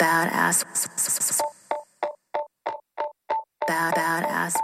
badass. 0.00 0.64
Bad, 3.68 3.94
badass. 3.94 4.54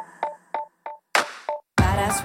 Badass. 1.78 2.16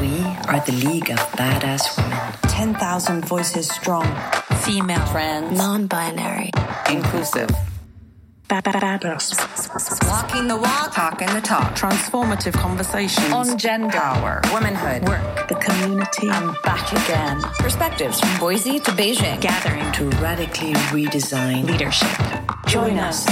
We 0.00 0.24
are 0.48 0.60
the 0.64 0.72
League 0.72 1.10
of 1.10 1.18
Badass 1.36 1.96
Women. 1.98 2.18
10,000 2.48 3.24
voices 3.26 3.68
strong. 3.68 4.06
Female. 4.64 5.06
Trans. 5.08 5.56
Non 5.56 5.86
binary. 5.86 6.50
Inclusive. 6.90 7.50
Badass. 8.48 10.08
Walking 10.08 10.46
the 10.46 10.56
walk. 10.56 10.94
Talking 10.94 11.26
the 11.34 11.40
talk. 11.40 11.74
Transformative 11.74 12.52
conversations. 12.52 13.32
On 13.32 13.58
gender. 13.58 13.98
Power. 13.98 14.40
Womanhood. 14.52 15.08
Work. 15.08 15.48
The 15.48 15.56
community. 15.56 16.28
I'm 16.30 16.54
back 16.62 16.92
again. 16.92 17.40
Perspectives 17.58 18.20
from 18.20 18.38
Boise 18.38 18.78
to 18.80 18.92
Beijing. 18.92 19.40
Gathering 19.40 19.90
To 19.92 20.10
radically 20.22 20.74
redesign 20.94 21.64
leadership. 21.64 22.08
Join 22.68 22.98
us. 22.98 23.26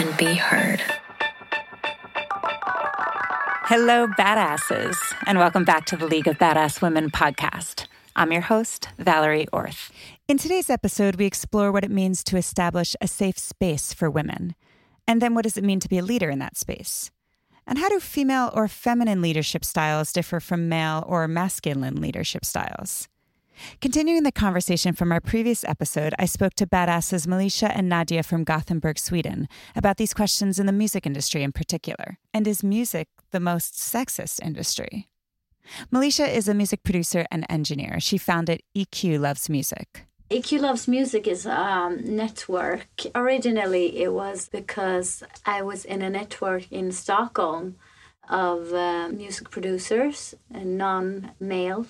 And 0.00 0.16
be 0.16 0.34
heard. 0.34 0.80
Hello, 3.66 4.06
badasses, 4.06 4.96
and 5.26 5.38
welcome 5.38 5.64
back 5.64 5.84
to 5.86 5.96
the 5.96 6.06
League 6.06 6.26
of 6.26 6.38
Badass 6.38 6.80
Women 6.80 7.10
podcast. 7.10 7.87
I'm 8.18 8.32
your 8.32 8.42
host, 8.42 8.88
Valerie 8.98 9.46
Orth. 9.52 9.92
In 10.26 10.38
today's 10.38 10.68
episode, 10.68 11.14
we 11.14 11.24
explore 11.24 11.70
what 11.70 11.84
it 11.84 11.90
means 11.90 12.24
to 12.24 12.36
establish 12.36 12.96
a 13.00 13.06
safe 13.06 13.38
space 13.38 13.92
for 13.92 14.10
women. 14.10 14.56
And 15.06 15.22
then 15.22 15.34
what 15.34 15.44
does 15.44 15.56
it 15.56 15.62
mean 15.62 15.78
to 15.78 15.88
be 15.88 15.98
a 15.98 16.04
leader 16.04 16.28
in 16.28 16.40
that 16.40 16.56
space? 16.56 17.12
And 17.64 17.78
how 17.78 17.88
do 17.88 18.00
female 18.00 18.50
or 18.54 18.66
feminine 18.66 19.22
leadership 19.22 19.64
styles 19.64 20.12
differ 20.12 20.40
from 20.40 20.68
male 20.68 21.04
or 21.06 21.28
masculine 21.28 22.00
leadership 22.00 22.44
styles? 22.44 23.06
Continuing 23.80 24.24
the 24.24 24.32
conversation 24.32 24.94
from 24.94 25.12
our 25.12 25.20
previous 25.20 25.62
episode, 25.62 26.12
I 26.18 26.24
spoke 26.24 26.54
to 26.54 26.66
badasses 26.66 27.28
Melisha 27.28 27.70
and 27.72 27.88
Nadja 27.88 28.24
from 28.24 28.42
Gothenburg, 28.42 28.98
Sweden, 28.98 29.46
about 29.76 29.96
these 29.96 30.12
questions 30.12 30.58
in 30.58 30.66
the 30.66 30.72
music 30.72 31.06
industry 31.06 31.44
in 31.44 31.52
particular. 31.52 32.18
And 32.34 32.48
is 32.48 32.64
music 32.64 33.06
the 33.30 33.38
most 33.38 33.74
sexist 33.74 34.44
industry? 34.44 35.06
Melisha 35.92 36.26
is 36.28 36.48
a 36.48 36.54
music 36.54 36.82
producer 36.82 37.26
and 37.30 37.44
engineer. 37.48 38.00
She 38.00 38.18
founded 38.18 38.62
EQ 38.76 39.20
Loves 39.20 39.48
Music. 39.48 40.06
EQ 40.30 40.60
Loves 40.60 40.86
Music 40.86 41.26
is 41.26 41.46
a 41.46 41.96
network. 42.02 42.88
Originally, 43.14 44.02
it 44.02 44.12
was 44.12 44.48
because 44.48 45.22
I 45.46 45.62
was 45.62 45.84
in 45.84 46.02
a 46.02 46.10
network 46.10 46.70
in 46.70 46.92
Stockholm 46.92 47.76
of 48.28 48.72
uh, 48.72 49.08
music 49.08 49.50
producers, 49.50 50.34
and 50.52 50.76
non 50.76 51.32
male. 51.40 51.86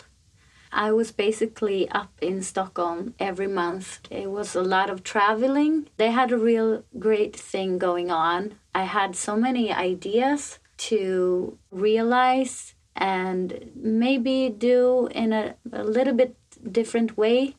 I 0.70 0.92
was 0.92 1.12
basically 1.12 1.88
up 1.90 2.12
in 2.20 2.42
Stockholm 2.42 3.14
every 3.18 3.46
month. 3.46 4.00
It 4.10 4.30
was 4.30 4.54
a 4.54 4.62
lot 4.62 4.90
of 4.90 5.02
traveling. 5.02 5.88
They 5.96 6.10
had 6.10 6.30
a 6.30 6.38
real 6.38 6.84
great 6.98 7.34
thing 7.34 7.78
going 7.78 8.10
on. 8.10 8.54
I 8.74 8.82
had 8.84 9.16
so 9.16 9.34
many 9.34 9.72
ideas 9.72 10.58
to 10.88 11.58
realize 11.70 12.74
and 12.98 13.70
maybe 13.76 14.48
do 14.50 15.08
in 15.12 15.32
a, 15.32 15.54
a 15.72 15.84
little 15.84 16.12
bit 16.12 16.36
different 16.70 17.16
way. 17.16 17.54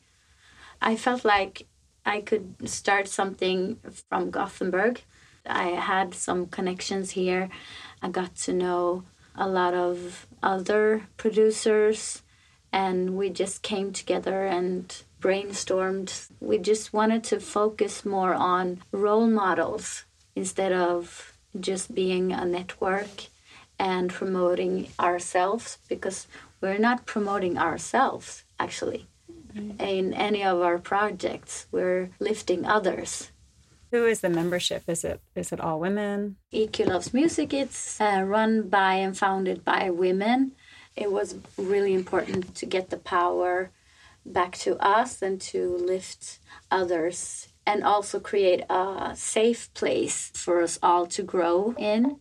I 0.82 0.96
felt 0.96 1.24
like 1.24 1.66
I 2.04 2.20
could 2.20 2.68
start 2.68 3.08
something 3.08 3.78
from 4.08 4.30
Gothenburg. 4.30 5.00
I 5.46 5.68
had 5.68 6.14
some 6.14 6.46
connections 6.46 7.12
here. 7.12 7.48
I 8.02 8.10
got 8.10 8.36
to 8.36 8.52
know 8.52 9.04
a 9.34 9.48
lot 9.48 9.72
of 9.72 10.26
other 10.42 11.06
producers, 11.16 12.22
and 12.72 13.16
we 13.16 13.30
just 13.30 13.62
came 13.62 13.92
together 13.92 14.44
and 14.44 14.94
brainstormed. 15.22 16.30
We 16.40 16.58
just 16.58 16.92
wanted 16.92 17.24
to 17.24 17.40
focus 17.40 18.04
more 18.04 18.34
on 18.34 18.82
role 18.92 19.26
models 19.26 20.04
instead 20.36 20.72
of 20.72 21.32
just 21.58 21.94
being 21.94 22.32
a 22.32 22.44
network 22.44 23.28
and 23.80 24.10
promoting 24.10 24.88
ourselves 25.00 25.78
because 25.88 26.28
we're 26.60 26.78
not 26.78 27.06
promoting 27.06 27.56
ourselves 27.58 28.44
actually 28.60 29.06
in 29.80 30.14
any 30.14 30.44
of 30.44 30.60
our 30.60 30.78
projects 30.78 31.66
we're 31.72 32.10
lifting 32.20 32.64
others 32.64 33.30
Who 33.92 34.06
is 34.06 34.20
the 34.20 34.30
membership? 34.30 34.82
Is 34.86 35.02
it 35.02 35.18
is 35.34 35.50
it 35.50 35.60
all 35.60 35.80
women? 35.80 36.36
EQ 36.54 36.86
Loves 36.86 37.10
Music. 37.12 37.52
It's 37.52 38.00
uh, 38.00 38.22
run 38.24 38.68
by 38.68 38.94
and 39.04 39.18
founded 39.18 39.64
by 39.64 39.90
women. 39.90 40.52
It 40.94 41.10
was 41.10 41.34
really 41.56 41.94
important 41.94 42.54
to 42.54 42.66
get 42.66 42.90
the 42.90 43.02
power 43.16 43.70
back 44.24 44.52
to 44.58 44.78
us 44.78 45.22
and 45.22 45.40
to 45.50 45.76
lift 45.92 46.38
others 46.70 47.48
and 47.66 47.82
also 47.82 48.20
create 48.20 48.62
a 48.70 49.12
safe 49.16 49.74
place 49.74 50.30
for 50.34 50.62
us 50.62 50.78
all 50.82 51.06
to 51.06 51.22
grow 51.22 51.74
in. 51.78 52.20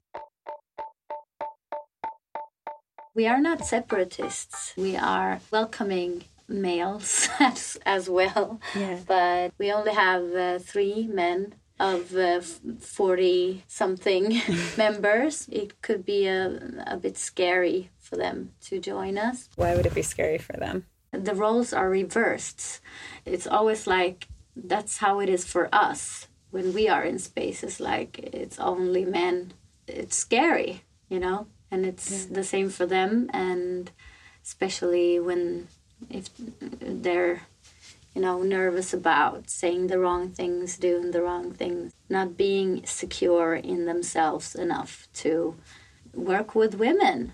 We 3.19 3.27
are 3.27 3.41
not 3.41 3.65
separatists. 3.65 4.73
We 4.77 4.95
are 4.95 5.41
welcoming 5.51 6.23
males 6.47 7.27
as, 7.41 7.77
as 7.85 8.09
well. 8.09 8.61
Yeah. 8.73 8.97
But 9.05 9.51
we 9.57 9.73
only 9.73 9.91
have 9.91 10.33
uh, 10.33 10.59
three 10.59 11.05
men 11.05 11.55
of 11.81 12.15
uh, 12.15 12.39
40 12.39 13.65
something 13.67 14.41
members. 14.77 15.49
It 15.51 15.81
could 15.81 16.05
be 16.05 16.27
a, 16.27 16.61
a 16.87 16.95
bit 16.95 17.17
scary 17.17 17.89
for 17.99 18.15
them 18.15 18.53
to 18.61 18.79
join 18.79 19.17
us. 19.17 19.49
Why 19.57 19.75
would 19.75 19.85
it 19.85 19.93
be 19.93 20.01
scary 20.01 20.37
for 20.37 20.53
them? 20.53 20.85
The 21.11 21.35
roles 21.35 21.73
are 21.73 21.89
reversed. 21.89 22.79
It's 23.25 23.47
always 23.47 23.85
like 23.85 24.29
that's 24.55 24.99
how 24.99 25.19
it 25.19 25.27
is 25.27 25.43
for 25.43 25.67
us 25.75 26.29
when 26.51 26.73
we 26.73 26.87
are 26.87 27.03
in 27.03 27.19
spaces 27.19 27.81
like 27.81 28.17
it's 28.19 28.59
only 28.59 29.03
men. 29.03 29.51
It's 29.87 30.15
scary, 30.15 30.83
you 31.09 31.19
know, 31.19 31.47
and 31.71 31.85
it's 31.85 32.25
the 32.25 32.43
same 32.43 32.69
for 32.69 32.85
them 32.85 33.29
and 33.33 33.91
especially 34.43 35.19
when 35.19 35.67
if 36.09 36.29
they're 36.79 37.43
you 38.15 38.21
know 38.21 38.41
nervous 38.41 38.93
about 38.93 39.49
saying 39.49 39.87
the 39.87 39.99
wrong 39.99 40.29
things 40.29 40.77
doing 40.77 41.11
the 41.11 41.21
wrong 41.21 41.51
things 41.51 41.93
not 42.09 42.37
being 42.37 42.85
secure 42.85 43.53
in 43.55 43.85
themselves 43.85 44.55
enough 44.55 45.07
to 45.13 45.55
work 46.13 46.55
with 46.55 46.75
women. 46.75 47.33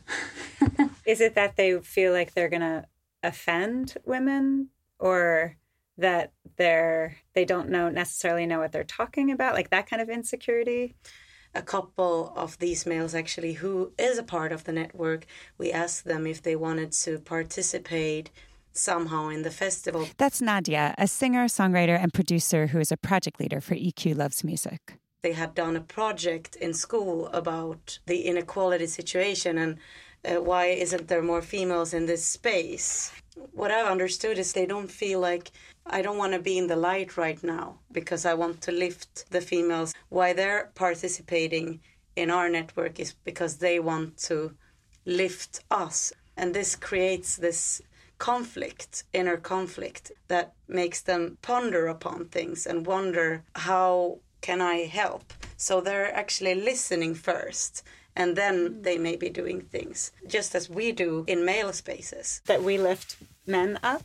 Is 1.05 1.21
it 1.21 1.35
that 1.35 1.55
they 1.55 1.79
feel 1.79 2.11
like 2.13 2.33
they're 2.33 2.49
going 2.49 2.61
to 2.61 2.85
offend 3.23 3.95
women 4.05 4.69
or 4.99 5.57
that 5.97 6.33
they're 6.57 7.17
they 7.33 7.45
don't 7.45 7.69
know 7.69 7.89
necessarily 7.89 8.45
know 8.45 8.59
what 8.59 8.71
they're 8.71 8.83
talking 8.83 9.31
about? 9.31 9.53
Like 9.53 9.69
that 9.69 9.89
kind 9.89 10.01
of 10.01 10.09
insecurity? 10.09 10.95
A 11.55 11.61
couple 11.61 12.33
of 12.35 12.59
these 12.59 12.85
males 12.85 13.15
actually 13.15 13.53
who 13.53 13.91
is 13.97 14.17
a 14.17 14.23
part 14.23 14.51
of 14.51 14.65
the 14.65 14.73
network 14.73 15.25
we 15.57 15.71
asked 15.71 16.03
them 16.05 16.27
if 16.27 16.41
they 16.41 16.55
wanted 16.55 16.91
to 16.91 17.19
participate 17.19 18.29
somehow 18.73 19.29
in 19.29 19.43
the 19.43 19.51
festival 19.51 20.07
That's 20.17 20.41
Nadja, 20.41 20.93
a 20.97 21.07
singer, 21.07 21.45
songwriter 21.45 21.97
and 21.97 22.13
producer 22.13 22.67
who 22.67 22.79
is 22.79 22.91
a 22.91 22.97
project 22.97 23.39
leader 23.39 23.61
for 23.61 23.75
EQ 23.75 24.17
Loves 24.17 24.43
Music. 24.43 24.81
they 25.21 25.31
had 25.31 25.55
done 25.55 25.75
a 25.77 25.81
project 25.81 26.55
in 26.57 26.73
school 26.73 27.27
about 27.27 27.99
the 28.05 28.23
inequality 28.23 28.85
situation 28.87 29.57
and 29.57 29.77
uh, 30.25 30.41
why 30.41 30.65
isn't 30.67 31.07
there 31.07 31.21
more 31.21 31.41
females 31.41 31.93
in 31.93 32.05
this 32.05 32.25
space? 32.25 33.11
What 33.53 33.71
I've 33.71 33.87
understood 33.87 34.37
is 34.37 34.53
they 34.53 34.65
don't 34.65 34.91
feel 34.91 35.19
like 35.19 35.51
i 35.87 36.01
don't 36.01 36.17
want 36.17 36.33
to 36.33 36.39
be 36.39 36.57
in 36.57 36.65
the 36.65 36.75
light 36.75 37.15
right 37.15 37.43
now 37.43 37.77
because 37.91 38.25
i 38.25 38.33
want 38.33 38.59
to 38.61 38.71
lift 38.71 39.29
the 39.29 39.41
females. 39.41 39.93
Why 40.09 40.33
they're 40.33 40.71
participating 40.75 41.79
in 42.15 42.31
our 42.31 42.49
network 42.49 42.99
is 42.99 43.13
because 43.23 43.57
they 43.57 43.79
want 43.79 44.17
to 44.29 44.55
lift 45.05 45.59
us. 45.69 46.13
And 46.37 46.53
this 46.53 46.75
creates 46.75 47.35
this 47.35 47.81
conflict 48.17 49.03
inner 49.13 49.37
conflict 49.37 50.11
that 50.27 50.53
makes 50.67 51.01
them 51.01 51.37
ponder 51.41 51.87
upon 51.87 52.25
things 52.25 52.65
and 52.65 52.87
wonder 52.87 53.43
how 53.55 54.19
can 54.41 54.61
i 54.61 54.85
help? 54.85 55.33
So 55.57 55.81
they're 55.81 56.13
actually 56.13 56.55
listening 56.55 57.13
first 57.15 57.83
and 58.15 58.35
then 58.35 58.81
they 58.81 58.97
may 58.97 59.15
be 59.15 59.29
doing 59.29 59.61
things 59.61 60.11
just 60.27 60.55
as 60.55 60.69
we 60.69 60.91
do 60.91 61.23
in 61.27 61.45
male 61.45 61.73
spaces 61.73 62.41
That 62.45 62.63
we 62.63 62.77
lift 62.77 63.17
men 63.45 63.79
up? 63.83 64.03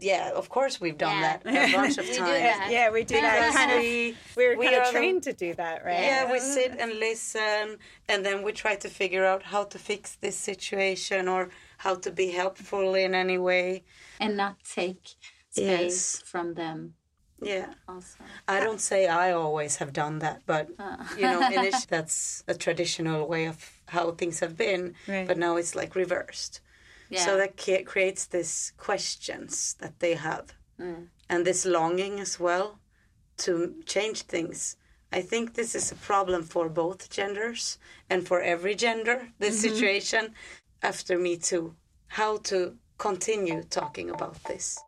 yeah 0.00 0.30
of 0.40 0.48
course 0.48 0.80
we've 0.80 0.96
done 1.06 1.18
Yeah. 1.20 1.38
that 1.42 1.70
a 1.70 1.72
bunch 1.78 1.98
of 1.98 2.06
times. 2.06 2.70
Yeah, 2.76 2.90
we 2.96 3.02
do 3.04 3.20
that. 3.20 3.34
Because 3.40 3.56
Kind 3.56 3.72
of, 3.72 3.78
we, 3.78 4.16
we're 4.36 4.56
we 4.56 4.66
kind 4.66 4.76
are 4.76 4.82
of 4.82 4.86
the- 4.92 4.98
trained 4.98 5.22
to 5.24 5.32
do 5.32 5.50
that, 5.62 5.84
right? 5.84 6.04
yeah 6.08 6.30
we 6.32 6.38
sit 6.38 6.72
and 6.82 6.90
listen 7.08 7.64
and 8.10 8.18
then 8.26 8.36
we 8.46 8.52
try 8.52 8.74
to 8.84 8.88
figure 8.88 9.24
out 9.24 9.42
how 9.52 9.64
to 9.72 9.78
fix 9.90 10.02
this 10.24 10.36
situation 10.36 11.22
or 11.34 11.48
how 11.78 11.94
to 12.04 12.10
be 12.12 12.28
helpful 12.30 12.94
in 12.94 13.12
any 13.24 13.38
way 13.38 13.82
and 14.20 14.36
not 14.36 14.54
take 14.78 15.02
space 15.50 16.00
Yes. 16.20 16.22
from 16.32 16.54
them 16.54 16.94
yeah 17.42 17.72
also 17.88 18.18
I 18.48 18.60
don't 18.60 18.80
say 18.80 19.06
I 19.06 19.32
always 19.32 19.76
have 19.76 19.92
done 19.92 20.18
that, 20.20 20.42
but 20.46 20.68
uh. 20.78 20.96
you 21.16 21.22
know, 21.22 21.40
initially 21.46 21.86
that's 21.88 22.44
a 22.48 22.54
traditional 22.54 23.28
way 23.28 23.46
of 23.46 23.58
how 23.86 24.12
things 24.12 24.40
have 24.40 24.56
been. 24.56 24.94
Right. 25.06 25.26
But 25.26 25.38
now 25.38 25.56
it's 25.56 25.74
like 25.74 25.94
reversed. 25.94 26.60
Yeah. 27.10 27.24
So 27.24 27.36
that 27.36 27.56
creates 27.86 28.26
this 28.26 28.72
questions 28.78 29.74
that 29.80 30.00
they 30.00 30.14
have, 30.14 30.54
mm. 30.80 31.08
and 31.28 31.44
this 31.44 31.66
longing 31.66 32.20
as 32.20 32.40
well 32.40 32.78
to 33.38 33.74
change 33.84 34.22
things. 34.22 34.76
I 35.12 35.20
think 35.20 35.54
this 35.54 35.74
is 35.74 35.92
a 35.92 35.96
problem 35.96 36.42
for 36.42 36.70
both 36.70 37.10
genders 37.10 37.78
and 38.08 38.26
for 38.26 38.40
every 38.40 38.74
gender, 38.74 39.28
this 39.38 39.62
mm-hmm. 39.62 39.74
situation 39.74 40.34
after 40.82 41.18
Me 41.18 41.36
Too. 41.36 41.74
How 42.06 42.38
to 42.38 42.76
continue 42.96 43.62
talking 43.62 44.08
about 44.08 44.42
this. 44.44 44.78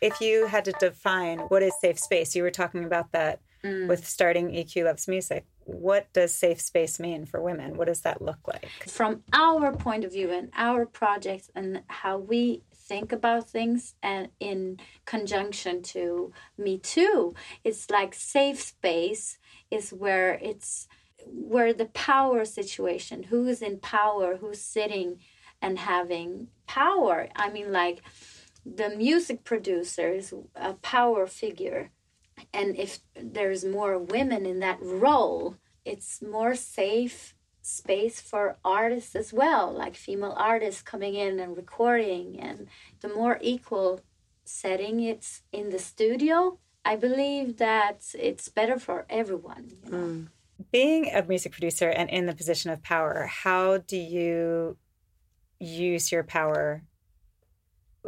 If 0.00 0.20
you 0.20 0.46
had 0.46 0.64
to 0.66 0.72
define 0.72 1.38
what 1.38 1.62
is 1.62 1.74
safe 1.80 1.98
space, 1.98 2.34
you 2.34 2.42
were 2.42 2.50
talking 2.50 2.84
about 2.84 3.12
that 3.12 3.40
mm. 3.64 3.88
with 3.88 4.06
starting 4.06 4.50
EQ 4.50 4.84
Loves 4.84 5.08
Music. 5.08 5.44
What 5.64 6.12
does 6.12 6.34
safe 6.34 6.60
space 6.60 7.00
mean 7.00 7.24
for 7.24 7.40
women? 7.40 7.76
What 7.76 7.86
does 7.86 8.02
that 8.02 8.20
look 8.20 8.46
like? 8.46 8.68
from 8.86 9.22
our 9.32 9.72
point 9.72 10.04
of 10.04 10.12
view 10.12 10.30
and 10.30 10.50
our 10.54 10.84
projects 10.86 11.50
and 11.54 11.82
how 11.88 12.18
we 12.18 12.62
think 12.86 13.12
about 13.12 13.48
things 13.48 13.94
and 14.02 14.28
in 14.40 14.78
conjunction 15.06 15.82
to 15.82 16.32
me 16.58 16.78
too 16.78 17.34
it's 17.62 17.88
like 17.88 18.14
safe 18.14 18.60
space 18.60 19.38
is 19.70 19.90
where 19.90 20.34
it's 20.42 20.86
where 21.26 21.72
the 21.72 21.86
power 21.86 22.44
situation 22.44 23.24
who 23.24 23.46
is 23.46 23.62
in 23.62 23.78
power 23.78 24.36
who's 24.36 24.60
sitting 24.60 25.18
and 25.62 25.78
having 25.78 26.48
power 26.66 27.28
i 27.36 27.48
mean 27.48 27.72
like 27.72 28.02
the 28.64 28.90
music 28.90 29.44
producer 29.44 30.08
is 30.08 30.34
a 30.54 30.74
power 30.74 31.26
figure 31.26 31.90
and 32.52 32.76
if 32.76 32.98
there's 33.20 33.64
more 33.64 33.98
women 33.98 34.46
in 34.46 34.60
that 34.60 34.78
role 34.80 35.56
it's 35.84 36.22
more 36.22 36.54
safe 36.54 37.34
space 37.62 38.20
for 38.20 38.58
artists 38.64 39.14
as 39.14 39.32
well 39.32 39.72
like 39.72 39.96
female 39.96 40.34
artists 40.36 40.82
coming 40.82 41.14
in 41.14 41.38
and 41.38 41.56
recording 41.56 42.38
and 42.40 42.66
the 43.00 43.08
more 43.08 43.38
equal 43.40 44.00
setting 44.44 45.00
it's 45.00 45.42
in 45.52 45.70
the 45.70 45.78
studio 45.78 46.58
i 46.84 46.96
believe 46.96 47.56
that 47.56 48.02
it's 48.18 48.48
better 48.48 48.78
for 48.78 49.06
everyone 49.08 49.70
you 49.84 49.90
know? 49.90 49.98
Mm. 49.98 50.28
Being 50.70 51.10
a 51.12 51.22
music 51.22 51.52
producer 51.52 51.88
and 51.88 52.08
in 52.10 52.26
the 52.26 52.34
position 52.34 52.70
of 52.70 52.82
power, 52.82 53.26
how 53.26 53.78
do 53.78 53.96
you 53.96 54.76
use 55.58 56.12
your 56.12 56.22
power? 56.22 56.82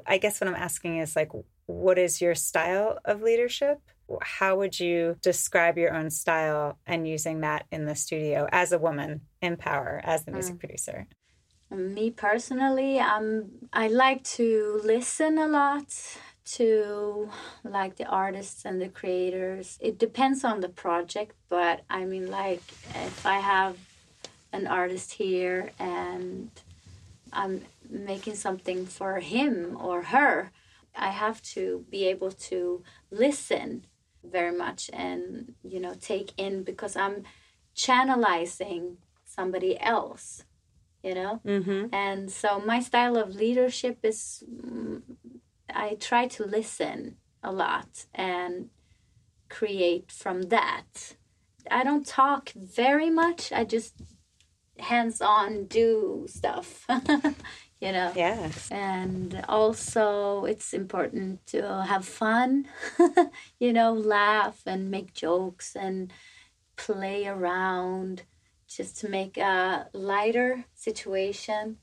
I 0.06 0.18
guess 0.18 0.40
what 0.40 0.48
I'm 0.48 0.54
asking 0.54 0.98
is 0.98 1.16
like, 1.16 1.30
what 1.66 1.98
is 1.98 2.20
your 2.20 2.34
style 2.34 2.98
of 3.04 3.22
leadership? 3.22 3.80
How 4.22 4.56
would 4.56 4.78
you 4.78 5.16
describe 5.20 5.78
your 5.78 5.94
own 5.94 6.10
style 6.10 6.78
and 6.86 7.08
using 7.08 7.40
that 7.40 7.66
in 7.72 7.86
the 7.86 7.94
studio 7.94 8.46
as 8.52 8.72
a 8.72 8.78
woman 8.78 9.22
in 9.42 9.56
power, 9.56 10.00
as 10.04 10.24
the 10.24 10.32
music 10.32 10.58
producer? 10.58 11.06
me 11.70 12.10
personally 12.10 12.98
um 12.98 13.46
i 13.72 13.88
like 13.88 14.22
to 14.22 14.80
listen 14.84 15.38
a 15.38 15.48
lot 15.48 15.84
to 16.44 17.28
like 17.64 17.96
the 17.96 18.04
artists 18.04 18.64
and 18.64 18.80
the 18.80 18.88
creators 18.88 19.78
it 19.80 19.98
depends 19.98 20.44
on 20.44 20.60
the 20.60 20.68
project 20.68 21.34
but 21.48 21.80
i 21.90 22.04
mean 22.04 22.30
like 22.30 22.62
if 22.94 23.26
i 23.26 23.38
have 23.38 23.76
an 24.52 24.66
artist 24.66 25.12
here 25.12 25.70
and 25.80 26.50
i'm 27.32 27.60
making 27.90 28.34
something 28.34 28.86
for 28.86 29.20
him 29.20 29.76
or 29.80 30.02
her 30.04 30.50
i 30.94 31.10
have 31.10 31.40
to 31.42 31.84
be 31.90 32.04
able 32.06 32.30
to 32.30 32.82
listen 33.10 33.84
very 34.24 34.56
much 34.56 34.90
and 34.92 35.54
you 35.62 35.80
know 35.80 35.94
take 36.00 36.32
in 36.36 36.62
because 36.64 36.96
i'm 36.96 37.22
channelizing 37.76 38.96
somebody 39.24 39.78
else 39.80 40.44
you 41.02 41.14
know 41.14 41.40
Mm-hmm. 41.46 41.94
and 41.94 42.30
so 42.30 42.60
my 42.60 42.80
style 42.80 43.16
of 43.16 43.34
leadership 43.34 43.98
is 44.02 44.42
mm, 44.50 45.02
i 45.74 45.94
try 46.00 46.26
to 46.28 46.44
listen 46.44 47.16
a 47.42 47.52
lot 47.52 48.06
and 48.14 48.70
create 49.48 50.10
from 50.10 50.42
that 50.44 51.14
i 51.70 51.84
don't 51.84 52.06
talk 52.06 52.50
very 52.50 53.10
much 53.10 53.52
i 53.52 53.64
just 53.64 53.94
hands 54.78 55.20
on 55.20 55.64
do 55.64 56.26
stuff 56.28 56.86
you 57.80 57.92
know? 57.92 58.12
Yes. 58.14 58.70
and 58.70 59.44
also 59.48 60.44
it's 60.44 60.72
important 60.72 61.46
to 61.46 61.84
have 61.84 62.04
fun 62.04 62.66
you 63.58 63.72
know 63.72 63.92
laugh 63.92 64.62
and 64.66 64.90
make 64.90 65.12
jokes 65.12 65.76
and 65.76 66.12
play 66.76 67.26
around 67.26 68.22
just 68.68 69.00
to 69.00 69.08
make 69.08 69.36
a 69.36 69.88
lighter 69.92 70.64
situation. 70.74 71.78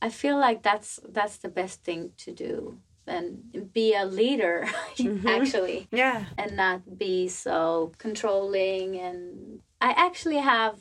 I 0.00 0.10
feel 0.10 0.38
like 0.38 0.62
that's 0.62 1.00
that's 1.08 1.38
the 1.38 1.48
best 1.48 1.82
thing 1.82 2.12
to 2.18 2.32
do 2.32 2.78
and 3.06 3.72
be 3.72 3.94
a 3.94 4.04
leader 4.04 4.66
mm-hmm. 4.96 5.26
actually. 5.26 5.88
Yeah. 5.90 6.26
and 6.36 6.56
not 6.56 6.98
be 6.98 7.28
so 7.28 7.92
controlling. 7.98 8.98
And 8.98 9.60
i 9.80 9.90
actually 9.96 10.38
have 10.38 10.78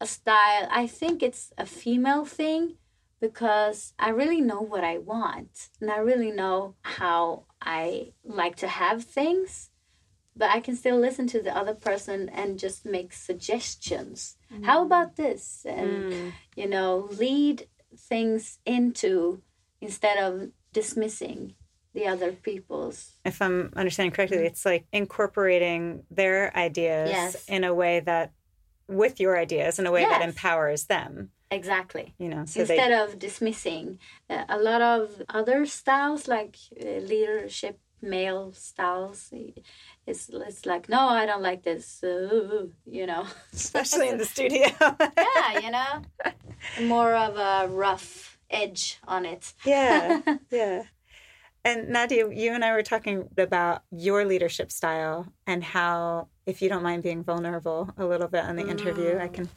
a 0.00 0.06
style 0.06 0.68
i 0.70 0.86
think 0.86 1.22
it's 1.22 1.52
a 1.58 1.66
female 1.66 2.24
thing 2.24 2.76
because 3.20 3.94
i 3.98 4.08
really 4.08 4.40
know 4.40 4.60
what 4.60 4.84
i 4.84 4.98
want 4.98 5.68
and 5.80 5.90
i 5.90 5.96
really 5.98 6.30
know 6.30 6.74
how 6.82 7.44
i 7.62 8.12
like 8.24 8.56
to 8.56 8.68
have 8.68 9.04
things 9.04 9.70
but 10.36 10.50
i 10.50 10.60
can 10.60 10.76
still 10.76 10.98
listen 10.98 11.26
to 11.26 11.40
the 11.40 11.56
other 11.56 11.74
person 11.74 12.28
and 12.28 12.58
just 12.58 12.84
make 12.84 13.12
suggestions. 13.12 14.36
How 14.62 14.82
mm. 14.82 14.86
about 14.86 15.16
this? 15.16 15.64
And 15.66 16.12
mm. 16.12 16.32
you 16.54 16.68
know 16.68 17.08
lead 17.18 17.66
things 17.96 18.58
into 18.66 19.42
instead 19.80 20.18
of 20.18 20.50
dismissing 20.72 21.54
the 21.94 22.06
other 22.06 22.32
people's. 22.32 23.12
If 23.24 23.40
I'm 23.40 23.72
understanding 23.74 24.12
correctly, 24.12 24.38
mm. 24.38 24.44
it's 24.44 24.66
like 24.66 24.86
incorporating 24.92 26.04
their 26.10 26.54
ideas 26.56 27.10
Yes. 27.10 27.44
in 27.48 27.64
a 27.64 27.72
way 27.72 28.00
that, 28.00 28.32
with 28.88 29.18
your 29.20 29.36
ideas, 29.38 29.78
in 29.78 29.86
a 29.86 29.92
way 29.92 30.04
that 30.04 30.22
empowers 30.22 30.84
them. 30.84 31.30
exactly 31.50 32.14
You 32.18 32.28
know, 32.28 32.44
so 32.44 32.60
instead 32.60 32.90
they. 32.90 33.00
of 33.04 33.18
dismissing 33.18 33.98
uh, 34.30 34.44
a 34.48 34.58
lot 34.58 34.82
of 34.82 35.22
other 35.28 35.66
styles 35.66 36.26
like 36.28 36.56
uh, 36.80 37.00
leadership 37.12 37.78
male 38.02 38.52
styles 38.52 39.32
it's, 40.06 40.28
it's 40.28 40.66
like 40.66 40.88
no 40.88 41.08
i 41.08 41.24
don't 41.24 41.42
like 41.42 41.62
this 41.62 42.04
uh, 42.04 42.66
you 42.84 43.06
know 43.06 43.24
Especially 43.52 44.08
in 44.08 44.18
the 44.18 44.24
studio. 44.24 44.66
yeah 44.80 45.58
you 45.64 45.70
know 45.70 46.02
more 46.86 47.14
of 47.14 47.36
a 47.36 47.68
rough 47.72 48.38
edge 48.50 48.98
on 49.08 49.24
it 49.24 49.54
yeah, 49.64 50.20
yeah. 50.50 50.82
And 51.66 51.88
Nadja, 51.88 52.32
you 52.32 52.52
and 52.52 52.64
I 52.64 52.70
were 52.70 52.84
talking 52.84 53.28
about 53.36 53.82
your 53.90 54.24
leadership 54.24 54.70
style 54.70 55.26
and 55.48 55.64
how, 55.64 56.28
if 56.46 56.62
you 56.62 56.68
don't 56.68 56.84
mind 56.84 57.02
being 57.02 57.24
vulnerable 57.24 57.90
a 57.98 58.06
little 58.06 58.28
bit 58.28 58.44
on 58.44 58.54
the 58.54 58.68
interview, 58.68 59.18
I 59.18 59.26
can 59.26 59.48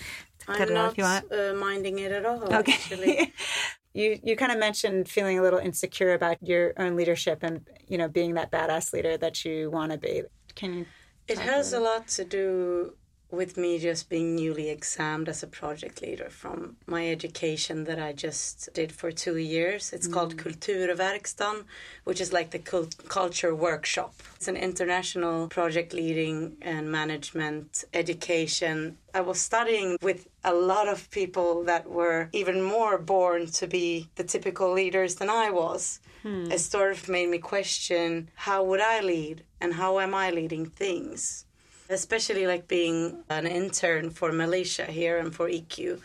cut 0.47 0.61
I'm 0.61 0.69
it 0.69 0.73
not 0.73 0.85
off 0.85 0.91
if 0.93 0.97
you 0.97 1.03
want. 1.03 1.31
Uh, 1.31 1.53
minding 1.53 1.99
it 1.99 2.11
at 2.11 2.25
all. 2.25 2.51
Actually. 2.51 3.11
Okay. 3.11 3.33
you 3.93 4.19
you 4.23 4.35
kind 4.35 4.51
of 4.51 4.57
mentioned 4.57 5.07
feeling 5.07 5.37
a 5.37 5.43
little 5.43 5.59
insecure 5.59 6.15
about 6.15 6.37
your 6.41 6.73
own 6.77 6.95
leadership 6.95 7.43
and 7.43 7.67
you 7.87 7.99
know 7.99 8.07
being 8.07 8.33
that 8.33 8.51
badass 8.51 8.91
leader 8.91 9.15
that 9.17 9.45
you 9.45 9.69
want 9.69 9.91
to 9.91 9.99
be. 9.99 10.23
Can 10.55 10.73
you? 10.73 10.85
It 11.27 11.37
has 11.37 11.73
a 11.73 11.79
lot 11.79 12.07
to 12.07 12.25
do 12.25 12.95
with 13.31 13.57
me 13.57 13.77
just 13.77 14.09
being 14.09 14.35
newly 14.35 14.69
examined 14.69 15.29
as 15.29 15.43
a 15.43 15.47
project 15.47 16.01
leader 16.01 16.29
from 16.29 16.75
my 16.87 17.09
education 17.09 17.83
that 17.83 17.99
I 17.99 18.11
just 18.11 18.69
did 18.73 18.91
for 18.91 19.11
two 19.11 19.37
years. 19.37 19.93
It's 19.93 20.07
mm. 20.07 20.13
called 20.13 20.37
Kulturverkstan, 20.37 21.65
which 22.05 22.19
is 22.19 22.33
like 22.33 22.49
the 22.49 22.59
cult- 22.59 23.07
culture 23.07 23.53
workshop. 23.53 24.13
It's 24.35 24.47
an 24.47 24.57
international 24.57 25.47
project 25.47 25.93
leading 25.93 26.57
and 26.61 26.91
management 26.91 27.83
education. 27.93 28.97
I 29.13 29.21
was 29.21 29.39
studying 29.39 29.97
with 30.01 30.27
a 30.43 30.53
lot 30.53 30.87
of 30.87 31.11
people 31.11 31.63
that 31.65 31.89
were 31.89 32.29
even 32.33 32.61
more 32.63 32.97
born 32.97 33.47
to 33.47 33.67
be 33.67 34.09
the 34.15 34.23
typical 34.23 34.71
leaders 34.71 35.15
than 35.15 35.29
I 35.29 35.51
was. 35.51 35.99
Hmm. 36.23 36.51
It 36.51 36.59
sort 36.59 36.91
of 36.91 37.07
made 37.09 37.29
me 37.29 37.37
question 37.37 38.29
how 38.35 38.63
would 38.63 38.81
I 38.81 39.01
lead 39.01 39.43
and 39.61 39.73
how 39.73 39.99
am 39.99 40.13
I 40.13 40.31
leading 40.31 40.65
things? 40.65 41.45
Especially 41.89 42.45
like 42.45 42.67
being 42.67 43.23
an 43.29 43.47
intern 43.47 44.11
for 44.11 44.31
Melisha 44.31 44.85
here 44.85 45.17
and 45.17 45.33
for 45.33 45.49
EQ. 45.49 45.99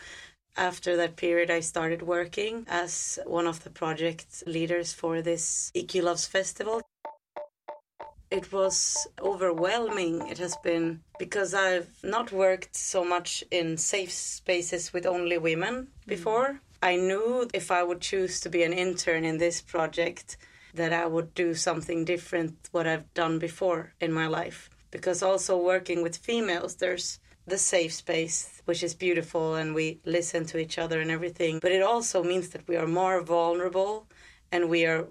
After 0.57 0.97
that 0.97 1.15
period, 1.15 1.51
I 1.51 1.59
started 1.59 2.01
working 2.01 2.65
as 2.67 3.19
one 3.25 3.45
of 3.45 3.63
the 3.63 3.69
project 3.69 4.43
leaders 4.47 4.93
for 4.93 5.21
this 5.21 5.71
EQ 5.75 6.03
Loves 6.03 6.25
Festival. 6.25 6.81
It 8.31 8.51
was 8.51 9.07
overwhelming. 9.21 10.27
It 10.27 10.39
has 10.39 10.55
been 10.63 11.01
because 11.19 11.53
I've 11.53 11.93
not 12.03 12.31
worked 12.31 12.75
so 12.75 13.05
much 13.05 13.43
in 13.51 13.77
safe 13.77 14.11
spaces 14.11 14.91
with 14.91 15.05
only 15.05 15.37
women 15.37 15.75
mm. 15.75 16.07
before. 16.07 16.61
I 16.81 16.95
knew 16.95 17.47
if 17.53 17.69
I 17.69 17.83
would 17.83 18.01
choose 18.01 18.39
to 18.41 18.49
be 18.49 18.63
an 18.63 18.73
intern 18.73 19.23
in 19.23 19.37
this 19.37 19.61
project, 19.61 20.37
that 20.73 20.93
I 20.93 21.05
would 21.05 21.33
do 21.33 21.53
something 21.53 22.05
different 22.05 22.69
what 22.71 22.87
I've 22.87 23.13
done 23.13 23.39
before 23.39 23.93
in 23.99 24.11
my 24.11 24.27
life 24.27 24.69
because 24.95 25.21
also 25.21 25.57
working 25.57 26.01
with 26.01 26.15
females 26.17 26.75
there's 26.75 27.19
the 27.47 27.57
safe 27.57 27.93
space 27.93 28.61
which 28.65 28.81
is 28.81 28.93
beautiful 28.93 29.55
and 29.55 29.75
we 29.75 29.99
listen 30.05 30.45
to 30.45 30.57
each 30.57 30.79
other 30.79 30.99
and 30.99 31.11
everything. 31.11 31.59
But 31.61 31.71
it 31.71 31.83
also 31.83 32.23
means 32.23 32.49
that 32.49 32.67
we 32.67 32.75
are 32.75 32.87
more 32.87 33.21
vulnerable 33.21 34.07
and 34.51 34.69
we 34.69 34.85
are 34.85 35.05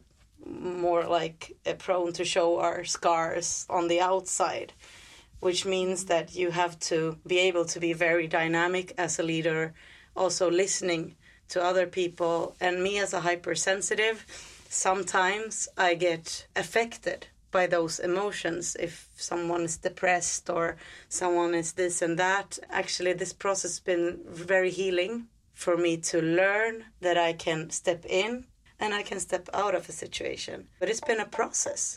more 0.44 1.04
like 1.04 1.56
uh, 1.66 1.74
prone 1.74 2.12
to 2.14 2.24
show 2.24 2.58
our 2.58 2.84
scars 2.84 3.66
on 3.70 3.88
the 3.88 4.00
outside 4.00 4.72
which 5.40 5.66
means 5.66 6.06
that 6.06 6.34
you 6.34 6.50
have 6.50 6.78
to 6.78 7.18
be 7.26 7.38
able 7.38 7.66
to 7.66 7.78
be 7.78 7.92
very 7.92 8.26
dynamic 8.26 8.94
as 8.96 9.18
a 9.18 9.22
leader 9.22 9.74
also 10.16 10.50
listening 10.50 11.14
to 11.48 11.62
other 11.62 11.86
people. 11.86 12.54
And 12.60 12.82
me 12.82 12.98
as 12.98 13.12
a 13.12 13.20
hypersensitive 13.20 14.24
sometimes 14.74 15.68
i 15.76 15.94
get 15.94 16.46
affected 16.56 17.28
by 17.54 17.66
those 17.68 18.00
emotions. 18.00 18.76
If 18.80 19.08
someone 19.16 19.62
is 19.62 19.76
depressed 19.76 20.50
or 20.50 20.76
someone 21.08 21.54
is 21.54 21.72
this 21.74 22.02
and 22.02 22.18
that 22.18 22.58
actually 22.68 23.12
this 23.12 23.32
process 23.32 23.70
has 23.70 23.80
been 23.80 24.18
very 24.26 24.70
healing 24.70 25.28
for 25.54 25.76
me 25.76 25.96
to 26.10 26.20
learn 26.20 26.84
that 27.00 27.16
i 27.16 27.32
can 27.32 27.70
step 27.70 28.04
in 28.08 28.44
and 28.80 28.92
i 28.92 29.02
can 29.02 29.20
step 29.20 29.48
out 29.54 29.74
of 29.76 29.88
a 29.88 29.92
situation. 29.92 30.66
But 30.80 30.88
it's 30.90 31.06
been 31.08 31.20
a 31.20 31.36
process. 31.38 31.96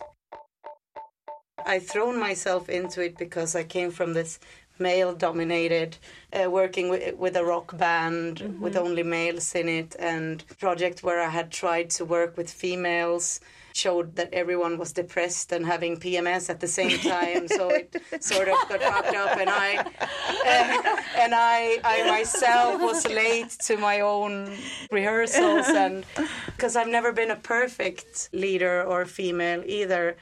I 1.66 1.80
thrown 1.80 2.20
myself 2.20 2.70
into 2.70 3.04
it 3.04 3.18
because 3.18 3.56
i 3.56 3.64
came 3.64 3.92
from 3.92 4.14
this 4.14 4.40
male 4.80 5.14
dominated 5.14 5.98
uh, 6.34 6.50
working 6.50 6.90
with, 6.90 7.16
with 7.16 7.36
a 7.36 7.44
rock 7.44 7.78
band 7.78 8.38
mm-hmm. 8.38 8.62
with 8.62 8.76
only 8.76 9.04
males 9.04 9.56
in 9.56 9.68
it 9.68 9.96
and 10.00 10.44
project 10.60 11.04
where 11.04 11.22
i 11.22 11.30
had 11.30 11.52
tried 11.52 11.90
to 11.90 12.06
work 12.06 12.38
with 12.38 12.50
females 12.52 13.40
showed 13.78 14.16
that 14.16 14.34
everyone 14.34 14.78
was 14.78 14.92
depressed 14.92 15.52
and 15.52 15.66
having 15.66 15.98
PMS 15.98 16.50
at 16.50 16.60
the 16.60 16.68
same 16.68 16.98
time. 17.00 17.48
so 17.48 17.70
it 17.70 17.96
sort 18.20 18.48
of 18.50 18.58
got 18.68 18.82
fucked 18.82 19.16
up, 19.16 19.38
and 19.38 19.50
I 19.50 19.78
uh, 19.78 21.02
and 21.24 21.34
I 21.36 21.80
I 21.84 22.10
myself 22.10 22.82
was 22.82 23.08
late 23.08 23.52
to 23.68 23.78
my 23.78 24.00
own 24.02 24.52
rehearsals, 24.92 25.68
and 25.68 26.06
because 26.48 26.76
I've 26.76 26.88
never 26.88 27.12
been 27.12 27.32
a 27.32 27.36
perfect 27.36 28.30
leader 28.34 28.84
or 28.84 29.06
female 29.06 29.64
either. 29.66 30.18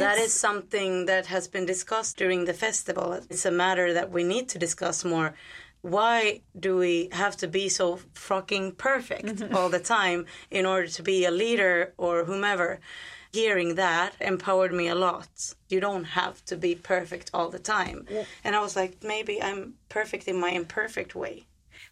That 0.00 0.18
is 0.18 0.32
something 0.32 1.06
that 1.06 1.26
has 1.26 1.48
been 1.48 1.66
discussed 1.66 2.16
during 2.16 2.44
the 2.44 2.54
festival. 2.54 3.12
It's 3.12 3.46
a 3.46 3.50
matter 3.50 3.92
that 3.92 4.10
we 4.10 4.24
need 4.24 4.48
to 4.50 4.58
discuss 4.58 5.04
more 5.04 5.34
why 5.82 6.40
do 6.58 6.76
we 6.76 7.08
have 7.12 7.36
to 7.36 7.48
be 7.48 7.68
so 7.68 7.98
fucking 8.14 8.72
perfect 8.72 9.26
mm-hmm. 9.26 9.54
all 9.54 9.68
the 9.68 9.80
time 9.80 10.26
in 10.50 10.64
order 10.64 10.86
to 10.86 11.02
be 11.02 11.24
a 11.24 11.30
leader 11.30 11.92
or 11.98 12.24
whomever? 12.24 12.80
Hearing 13.32 13.74
that 13.76 14.14
empowered 14.20 14.72
me 14.72 14.88
a 14.88 14.94
lot. 14.94 15.54
You 15.68 15.80
don't 15.80 16.04
have 16.04 16.44
to 16.46 16.56
be 16.56 16.74
perfect 16.74 17.30
all 17.34 17.48
the 17.48 17.58
time. 17.58 18.06
Yeah. 18.10 18.24
And 18.44 18.54
I 18.54 18.60
was 18.60 18.76
like, 18.76 19.02
maybe 19.02 19.42
I'm 19.42 19.74
perfect 19.88 20.28
in 20.28 20.38
my 20.38 20.50
imperfect 20.50 21.14
way. 21.14 21.46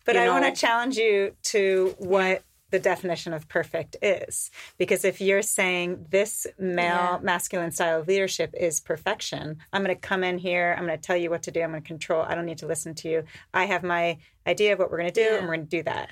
But 0.05 0.15
you 0.17 0.23
I 0.23 0.29
want 0.29 0.45
to 0.45 0.53
challenge 0.53 0.97
you 0.97 1.35
to 1.45 1.95
what 1.99 2.43
the 2.71 2.79
definition 2.79 3.33
of 3.33 3.49
perfect 3.49 3.97
is. 4.03 4.51
Because 4.79 5.05
if 5.05 5.21
you're 5.21 5.43
saying 5.43 6.07
this 6.11 6.47
male, 6.59 6.87
yeah. 6.87 7.19
masculine 7.23 7.73
style 7.73 8.01
of 8.01 8.09
leadership 8.09 8.55
is 8.59 8.81
perfection, 8.81 9.59
I'm 9.73 9.85
going 9.85 9.95
to 9.95 10.01
come 10.01 10.25
in 10.25 10.39
here, 10.39 10.75
I'm 10.77 10.87
going 10.87 10.99
to 10.99 11.03
tell 11.03 11.17
you 11.17 11.31
what 11.31 11.43
to 11.45 11.51
do, 11.51 11.61
I'm 11.61 11.71
going 11.71 11.83
to 11.83 11.87
control, 11.87 12.23
I 12.23 12.35
don't 12.35 12.47
need 12.47 12.59
to 12.59 12.67
listen 12.67 12.95
to 12.97 13.09
you. 13.09 13.25
I 13.53 13.65
have 13.67 13.83
my 13.83 14.19
idea 14.47 14.73
of 14.73 14.79
what 14.79 14.91
we're 14.91 14.99
going 14.99 15.13
to 15.13 15.25
do, 15.25 15.31
yeah. 15.31 15.39
and 15.39 15.47
we're 15.47 15.57
going 15.57 15.67
to 15.67 15.77
do 15.77 15.83
that. 15.85 16.11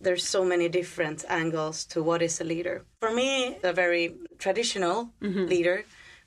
There's 0.00 0.26
so 0.26 0.44
many 0.44 0.68
different 0.68 1.24
angles 1.28 1.84
to 1.86 2.02
what 2.02 2.22
is 2.22 2.40
a 2.40 2.44
leader. 2.44 2.84
For 3.00 3.12
me, 3.12 3.56
a 3.62 3.72
very 3.72 4.16
traditional 4.38 5.10
mm-hmm. 5.22 5.46
leader 5.46 5.84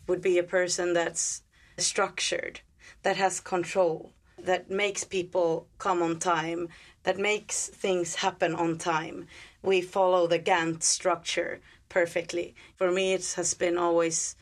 would 0.08 0.22
be 0.22 0.38
a 0.38 0.44
person 0.44 0.94
that's 0.94 1.41
structured, 1.77 2.62
that 3.03 3.17
has 3.17 3.41
control, 3.41 4.13
that 4.38 4.70
makes 4.70 5.03
people 5.03 5.67
come 5.77 6.01
on 6.01 6.20
time, 6.20 6.70
that 7.03 7.17
makes 7.17 7.67
things 7.67 8.15
happen 8.15 8.55
on 8.55 8.77
time 8.77 9.27
we 9.65 9.81
follow 9.81 10.27
the 10.27 10.39
Gantt 10.39 10.84
structure 10.84 11.60
perfectly. 11.89 12.55
For 12.75 12.91
me, 12.91 13.13
it 13.13 13.34
has 13.36 13.53
been 13.53 13.77
always, 13.77 14.36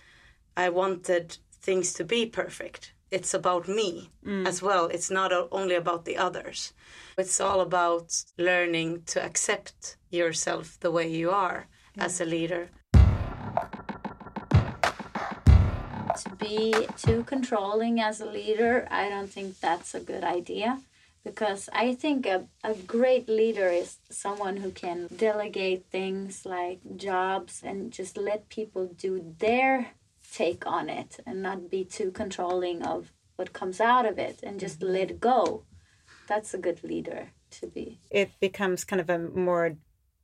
I 0.57 0.69
wanted 0.69 1.37
things 1.53 1.93
to 1.93 2.03
be 2.03 2.25
perfect. 2.25 2.93
It's 3.09 3.33
about 3.33 3.67
me 3.67 4.09
mm. 4.25 4.47
as 4.47 4.61
well. 4.61 4.87
It's 4.87 5.11
not 5.11 5.31
only 5.51 5.75
about 5.75 6.05
the 6.05 6.17
others. 6.17 6.73
It's 7.17 7.39
all 7.39 7.61
about 7.61 8.23
learning 8.37 9.03
to 9.07 9.23
accept 9.23 9.97
yourself 10.09 10.79
the 10.79 10.91
way 10.91 11.07
you 11.07 11.29
are 11.29 11.67
mm. 11.97 12.03
as 12.03 12.19
a 12.19 12.25
leader. 12.25 12.69
To 16.23 16.29
be 16.37 16.73
too 16.97 17.23
controlling 17.23 17.99
as 17.99 18.19
a 18.21 18.25
leader, 18.25 18.87
I 18.91 19.09
don't 19.09 19.29
think 19.29 19.59
that's 19.59 19.95
a 19.95 19.99
good 19.99 20.23
idea 20.23 20.79
because 21.23 21.69
I 21.71 21.95
think 21.95 22.25
a, 22.25 22.47
a 22.63 22.73
great 22.73 23.29
leader 23.29 23.67
is 23.67 23.97
someone 24.09 24.57
who 24.57 24.71
can 24.71 25.07
delegate 25.15 25.85
things 25.89 26.45
like 26.45 26.79
jobs 26.97 27.61
and 27.63 27.91
just 27.91 28.17
let 28.17 28.49
people 28.49 28.87
do 28.87 29.33
their 29.39 29.91
take 30.33 30.65
on 30.65 30.89
it 30.89 31.19
and 31.25 31.41
not 31.41 31.69
be 31.69 31.85
too 31.85 32.11
controlling 32.11 32.83
of 32.83 33.11
what 33.35 33.53
comes 33.53 33.79
out 33.79 34.05
of 34.05 34.17
it 34.17 34.39
and 34.43 34.59
just 34.59 34.79
mm-hmm. 34.79 34.93
let 34.93 35.19
go. 35.19 35.63
That's 36.27 36.53
a 36.53 36.57
good 36.57 36.83
leader 36.83 37.29
to 37.51 37.67
be. 37.67 37.99
It 38.09 38.31
becomes 38.39 38.83
kind 38.83 38.99
of 38.99 39.09
a 39.09 39.19
more, 39.19 39.75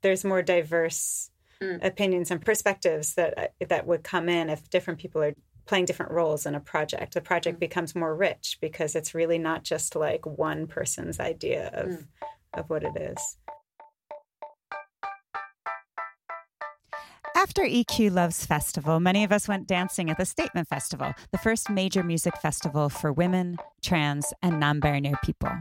there's 0.01 0.25
more 0.25 0.41
diverse 0.41 1.29
mm. 1.61 1.83
opinions 1.83 2.31
and 2.31 2.43
perspectives 2.43 3.15
that 3.15 3.53
that 3.67 3.85
would 3.85 4.03
come 4.03 4.29
in 4.29 4.49
if 4.49 4.69
different 4.69 4.99
people 4.99 5.21
are 5.21 5.33
playing 5.69 5.85
different 5.85 6.11
roles 6.11 6.47
in 6.47 6.55
a 6.55 6.59
project. 6.59 7.13
The 7.13 7.21
project 7.21 7.57
mm. 7.57 7.59
becomes 7.59 7.93
more 7.93 8.15
rich 8.15 8.57
because 8.59 8.95
it's 8.95 9.13
really 9.13 9.37
not 9.37 9.63
just 9.63 9.95
like 9.95 10.25
one 10.25 10.65
person's 10.65 11.19
idea 11.19 11.69
of 11.73 11.89
mm. 11.89 12.05
of 12.55 12.69
what 12.71 12.83
it 12.83 12.97
is. 12.97 13.37
After 17.35 17.61
EQ 17.61 18.11
Loves 18.11 18.45
Festival, 18.45 18.99
many 18.99 19.23
of 19.23 19.31
us 19.31 19.47
went 19.47 19.67
dancing 19.67 20.09
at 20.09 20.17
the 20.17 20.25
Statement 20.25 20.67
Festival, 20.67 21.13
the 21.31 21.37
first 21.37 21.69
major 21.69 22.03
music 22.03 22.35
festival 22.37 22.89
for 22.89 23.13
women, 23.13 23.57
trans, 23.83 24.33
and 24.41 24.59
non 24.59 24.79
binary 24.79 25.15
people. 25.23 25.51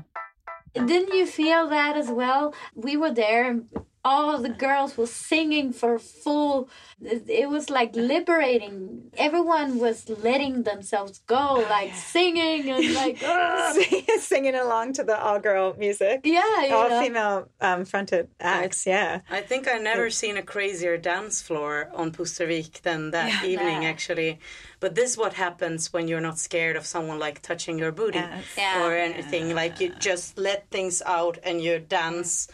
Didn't 0.73 1.15
you 1.15 1.27
feel 1.27 1.69
that 1.69 1.97
as 1.97 2.09
well? 2.09 2.55
We 2.75 2.97
were 2.97 3.11
there 3.11 3.61
all 4.09 4.39
the 4.39 4.55
girls 4.67 4.97
were 4.97 5.13
singing 5.31 5.73
for 5.81 5.99
full 5.99 6.69
it 7.01 7.49
was 7.49 7.71
like 7.71 7.95
liberating. 7.95 9.13
Everyone 9.17 9.79
was 9.79 10.09
letting 10.09 10.65
themselves 10.65 11.21
go 11.27 11.65
like 11.71 11.95
singing 11.95 12.71
and 12.71 12.95
like 13.03 13.19
singing 14.19 14.57
along 14.57 14.95
to 14.95 15.05
the 15.05 15.17
all 15.17 15.39
girl 15.39 15.77
music. 15.79 16.21
Yeah 16.25 16.69
all 16.73 16.89
know. 16.89 17.01
female 17.03 17.49
um, 17.61 17.85
fronted 17.85 18.29
acts 18.41 18.87
yeah. 18.87 19.21
I 19.31 19.41
think 19.41 19.69
i 19.69 19.79
never 19.79 20.11
seen 20.11 20.37
a 20.37 20.43
crazier 20.43 20.97
dance 20.97 21.41
floor 21.41 21.91
on 21.95 22.11
pustervik 22.11 22.83
than 22.83 23.13
that 23.13 23.29
yeah, 23.29 23.51
evening 23.51 23.83
yeah. 23.83 23.91
actually. 23.91 24.41
But 24.81 24.95
this 24.95 25.13
is 25.13 25.19
what 25.19 25.35
happens 25.35 25.93
when 25.93 26.09
you're 26.09 26.27
not 26.29 26.39
scared 26.39 26.77
of 26.77 26.85
someone 26.87 27.19
like 27.19 27.43
touching 27.43 27.79
your 27.79 27.93
booty 27.93 28.19
yes. 28.19 28.45
yeah. 28.57 28.85
or 28.85 28.97
anything. 28.97 29.55
Like 29.55 29.81
you 29.81 29.95
just 30.01 30.39
let 30.39 30.69
things 30.71 31.03
out 31.07 31.39
and 31.45 31.61
you 31.61 31.79
dance 31.79 32.49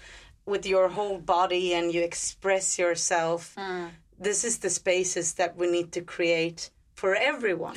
with 0.46 0.66
your 0.66 0.88
whole 0.88 1.18
body 1.18 1.72
and 1.74 1.92
you 1.92 2.02
express 2.02 2.78
yourself. 2.78 3.54
Mm. 3.56 3.90
This 4.18 4.44
is 4.44 4.58
the 4.58 4.70
spaces 4.70 5.34
that 5.34 5.56
we 5.56 5.70
need 5.70 5.92
to 5.92 6.00
create 6.00 6.70
for 6.94 7.14
everyone. 7.14 7.76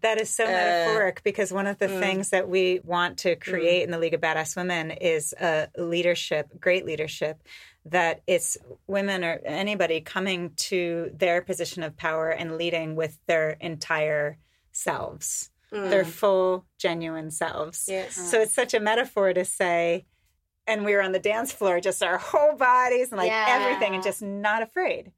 That 0.00 0.20
is 0.20 0.30
so 0.30 0.44
uh, 0.44 0.48
metaphoric 0.48 1.22
because 1.22 1.52
one 1.52 1.66
of 1.66 1.78
the 1.78 1.86
mm. 1.86 2.00
things 2.00 2.30
that 2.30 2.48
we 2.48 2.80
want 2.82 3.18
to 3.18 3.36
create 3.36 3.82
mm. 3.82 3.84
in 3.84 3.90
the 3.90 3.98
League 3.98 4.14
of 4.14 4.20
Badass 4.20 4.56
Women 4.56 4.90
is 4.90 5.34
a 5.40 5.68
leadership, 5.76 6.48
great 6.58 6.86
leadership, 6.86 7.42
that 7.84 8.22
it's 8.26 8.56
women 8.86 9.24
or 9.24 9.40
anybody 9.44 10.00
coming 10.00 10.52
to 10.56 11.10
their 11.14 11.42
position 11.42 11.82
of 11.82 11.96
power 11.96 12.30
and 12.30 12.56
leading 12.56 12.96
with 12.96 13.18
their 13.26 13.50
entire 13.60 14.38
selves, 14.70 15.50
mm. 15.72 15.90
their 15.90 16.04
full, 16.04 16.64
genuine 16.78 17.30
selves. 17.30 17.86
Yes. 17.88 18.14
So 18.14 18.40
it's 18.40 18.54
such 18.54 18.72
a 18.74 18.80
metaphor 18.80 19.34
to 19.34 19.44
say, 19.44 20.06
and 20.66 20.84
we 20.84 20.94
were 20.94 21.02
on 21.02 21.12
the 21.12 21.18
dance 21.18 21.52
floor, 21.52 21.80
just 21.80 22.02
our 22.02 22.18
whole 22.18 22.56
bodies 22.56 23.10
and 23.10 23.18
like 23.18 23.30
yeah. 23.30 23.46
everything, 23.48 23.94
and 23.94 24.02
just 24.02 24.22
not 24.22 24.62
afraid. 24.62 25.12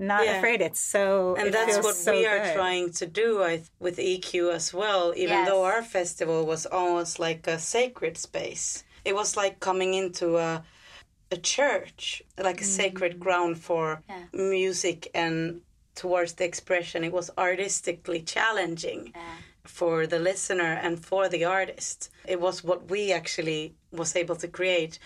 Not 0.00 0.24
yeah. 0.24 0.36
afraid. 0.36 0.60
It's 0.60 0.78
so, 0.78 1.34
and 1.36 1.48
it 1.48 1.52
that's 1.52 1.78
what 1.78 1.96
so 1.96 2.12
we 2.12 2.22
good. 2.22 2.28
are 2.28 2.54
trying 2.54 2.92
to 2.92 3.06
do 3.06 3.38
with 3.80 3.96
EQ 3.96 4.54
as 4.54 4.72
well. 4.72 5.12
Even 5.16 5.38
yes. 5.38 5.48
though 5.48 5.64
our 5.64 5.82
festival 5.82 6.46
was 6.46 6.66
almost 6.66 7.18
like 7.18 7.48
a 7.48 7.58
sacred 7.58 8.16
space, 8.16 8.84
it 9.04 9.14
was 9.16 9.36
like 9.36 9.58
coming 9.58 9.94
into 9.94 10.38
a 10.38 10.62
a 11.30 11.36
church, 11.36 12.22
like 12.42 12.60
a 12.60 12.64
mm. 12.64 12.76
sacred 12.80 13.18
ground 13.20 13.58
for 13.58 14.02
yeah. 14.08 14.22
music 14.32 15.10
and 15.14 15.60
towards 15.94 16.34
the 16.34 16.44
expression. 16.44 17.02
It 17.02 17.12
was 17.12 17.30
artistically 17.36 18.22
challenging. 18.22 19.12
For 19.64 20.06
the 20.06 20.18
listener 20.18 20.80
and 20.82 21.04
for 21.04 21.28
the 21.28 21.44
artist. 21.44 22.08
It 22.26 22.40
was 22.40 22.64
what 22.64 22.88
we 22.90 23.12
actually 23.12 23.74
was 23.92 24.16
able 24.16 24.36
to 24.36 24.48
create. 24.48 24.98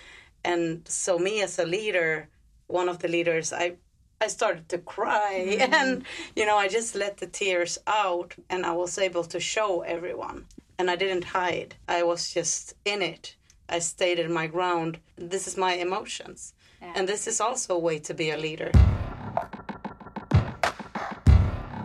And 0.44 0.86
so 0.88 1.18
me 1.18 1.42
as 1.42 1.58
a 1.58 1.64
leader, 1.64 2.28
one 2.66 2.88
of 2.88 2.98
the 2.98 3.08
leaders, 3.08 3.52
I 3.52 3.76
I 4.20 4.28
started 4.28 4.68
to 4.68 4.78
cry 4.78 5.44
mm-hmm. 5.58 5.74
and 5.74 6.04
you 6.36 6.46
know, 6.46 6.56
I 6.56 6.68
just 6.68 6.94
let 6.94 7.16
the 7.16 7.26
tears 7.26 7.78
out 7.86 8.34
and 8.48 8.64
I 8.64 8.72
was 8.72 8.98
able 8.98 9.24
to 9.24 9.40
show 9.40 9.80
everyone. 9.82 10.46
And 10.78 10.90
I 10.90 10.96
didn't 10.96 11.24
hide. 11.24 11.74
I 11.88 12.02
was 12.02 12.32
just 12.32 12.74
in 12.84 13.02
it. 13.02 13.36
I 13.68 13.78
stayed 13.80 14.18
in 14.18 14.32
my 14.32 14.46
ground. 14.46 14.98
This 15.16 15.46
is 15.46 15.56
my 15.56 15.74
emotions. 15.74 16.54
And 16.80 17.08
this 17.08 17.28
is 17.28 17.40
also 17.40 17.76
a 17.76 17.78
way 17.78 18.00
to 18.00 18.14
be 18.14 18.30
a 18.30 18.36
leader. 18.36 18.72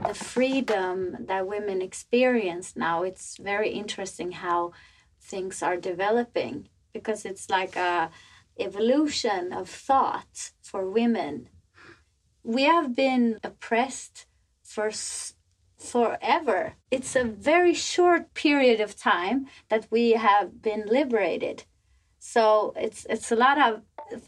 the 0.07 0.13
freedom 0.13 1.17
that 1.27 1.45
women 1.45 1.81
experience 1.81 2.75
now 2.77 3.03
it's 3.03 3.35
very 3.37 3.71
interesting 3.71 4.31
how 4.31 4.71
things 5.19 5.61
are 5.61 5.75
developing 5.75 6.69
because 6.97 7.25
it's 7.25 7.49
like 7.49 7.75
a 7.75 8.09
evolution 8.59 9.53
of 9.53 9.69
thought 9.69 10.51
for 10.61 10.89
women. 10.89 11.49
We 12.43 12.63
have 12.63 12.95
been 12.95 13.39
oppressed 13.43 14.25
for 14.63 14.89
forever. 15.77 16.73
It's 16.89 17.15
a 17.15 17.23
very 17.23 17.75
short 17.91 18.33
period 18.33 18.79
of 18.81 18.95
time 19.13 19.47
that 19.69 19.83
we 19.91 20.11
have 20.13 20.61
been 20.61 20.83
liberated. 20.99 21.57
So 22.19 22.73
it's 22.75 23.05
it's 23.13 23.31
a 23.31 23.41
lot 23.45 23.57
of 23.67 23.71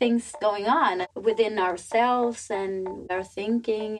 things 0.01 0.33
going 0.47 0.67
on 0.67 1.05
within 1.15 1.57
ourselves 1.59 2.41
and 2.51 2.77
our 3.09 3.23
thinking 3.23 3.99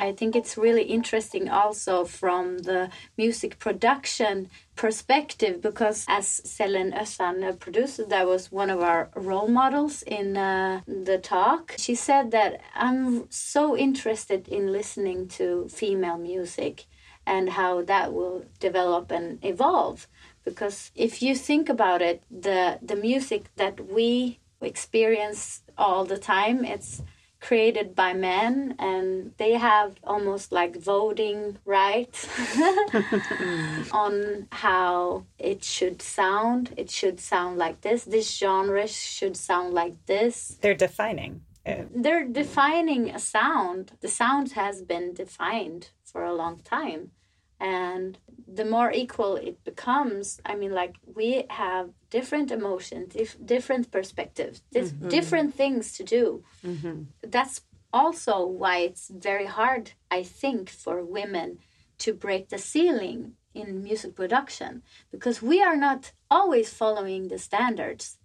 I 0.00 0.12
think 0.12 0.34
it's 0.34 0.56
really 0.56 0.84
interesting 0.84 1.50
also 1.50 2.04
from 2.04 2.58
the 2.58 2.90
music 3.18 3.58
production 3.58 4.48
perspective 4.74 5.60
because 5.60 6.06
as 6.08 6.40
Selen 6.44 6.98
Özan, 6.98 7.46
a 7.46 7.52
producer, 7.52 8.06
that 8.06 8.26
was 8.26 8.50
one 8.50 8.70
of 8.70 8.80
our 8.80 9.10
role 9.14 9.48
models 9.48 10.02
in 10.02 10.36
uh, 10.36 10.80
the 10.86 11.18
talk. 11.18 11.74
She 11.76 11.94
said 11.94 12.30
that 12.30 12.60
I'm 12.74 13.30
so 13.30 13.76
interested 13.76 14.48
in 14.48 14.72
listening 14.72 15.28
to 15.38 15.68
female 15.68 16.18
music 16.18 16.86
and 17.26 17.50
how 17.50 17.82
that 17.82 18.12
will 18.12 18.44
develop 18.58 19.10
and 19.10 19.38
evolve 19.44 20.08
because 20.44 20.90
if 20.94 21.22
you 21.22 21.34
think 21.34 21.68
about 21.68 22.00
it 22.02 22.22
the 22.30 22.78
the 22.82 22.96
music 22.96 23.44
that 23.56 23.92
we 23.92 24.38
experience 24.62 25.62
all 25.76 26.04
the 26.04 26.18
time 26.18 26.64
it's 26.64 27.02
created 27.40 27.94
by 27.94 28.12
men 28.12 28.74
and 28.78 29.32
they 29.38 29.52
have 29.52 29.96
almost 30.04 30.52
like 30.52 30.76
voting 30.76 31.56
rights 31.64 32.28
on 33.92 34.46
how 34.52 35.24
it 35.38 35.64
should 35.64 36.02
sound 36.02 36.72
it 36.76 36.90
should 36.90 37.18
sound 37.20 37.56
like 37.58 37.80
this 37.80 38.04
this 38.04 38.36
genre 38.36 38.86
should 38.86 39.36
sound 39.36 39.72
like 39.74 39.94
this 40.06 40.58
They're 40.60 40.74
defining. 40.74 41.42
it. 41.64 41.88
they're 42.02 42.26
defining 42.26 43.10
a 43.10 43.18
sound 43.18 43.92
the 44.00 44.08
sound 44.08 44.52
has 44.52 44.82
been 44.82 45.14
defined 45.14 45.90
for 46.04 46.24
a 46.24 46.34
long 46.34 46.58
time 46.58 47.10
and 47.60 48.18
the 48.52 48.64
more 48.64 48.90
equal 48.90 49.36
it 49.36 49.62
becomes 49.64 50.40
i 50.44 50.54
mean 50.54 50.72
like 50.72 50.96
we 51.14 51.44
have 51.50 51.90
different 52.08 52.50
emotions 52.50 53.14
dif- 53.14 53.36
different 53.44 53.90
perspectives 53.90 54.62
dif- 54.72 54.92
mm-hmm. 54.92 55.08
different 55.08 55.54
things 55.54 55.92
to 55.92 56.02
do 56.02 56.42
mm-hmm. 56.64 57.02
that's 57.22 57.60
also 57.92 58.44
why 58.46 58.78
it's 58.78 59.08
very 59.08 59.46
hard 59.46 59.92
i 60.10 60.22
think 60.22 60.68
for 60.70 61.04
women 61.04 61.58
to 61.98 62.14
break 62.14 62.48
the 62.48 62.58
ceiling 62.58 63.32
in 63.52 63.82
music 63.82 64.14
production 64.14 64.82
because 65.10 65.42
we 65.42 65.62
are 65.62 65.76
not 65.76 66.12
always 66.30 66.72
following 66.72 67.28
the 67.28 67.38
standards 67.38 68.16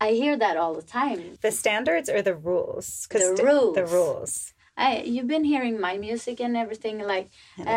i 0.00 0.10
hear 0.10 0.36
that 0.36 0.56
all 0.56 0.74
the 0.74 0.82
time 0.82 1.36
The 1.42 1.50
standards 1.50 2.08
or 2.08 2.22
the 2.22 2.34
rules? 2.34 3.06
The 3.10 3.42
rules. 3.42 3.74
The 3.74 3.86
rules. 3.86 4.54
I, 4.76 5.02
you've 5.02 5.26
been 5.26 5.44
hearing 5.44 5.80
my 5.80 5.96
music 5.96 6.40
and 6.40 6.56
everything 6.56 6.98
like 6.98 7.30
And 7.58 7.68